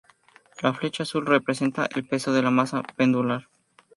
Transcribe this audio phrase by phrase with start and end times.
[0.63, 3.47] La flecha azul representa el peso de la masa pendular.